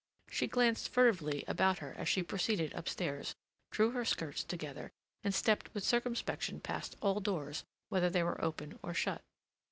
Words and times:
She 0.31 0.47
glanced 0.47 0.89
furtively 0.89 1.43
about 1.47 1.77
her 1.77 1.93
as 1.95 2.09
she 2.09 2.23
proceeded 2.23 2.73
upstairs, 2.73 3.35
drew 3.69 3.91
her 3.91 4.03
skirts 4.03 4.43
together, 4.43 4.89
and 5.23 5.31
stepped 5.31 5.71
with 5.75 5.83
circumspection 5.83 6.59
past 6.59 6.95
all 7.03 7.19
doors, 7.19 7.63
whether 7.89 8.09
they 8.09 8.23
were 8.23 8.43
open 8.43 8.79
or 8.81 8.95
shut. 8.95 9.21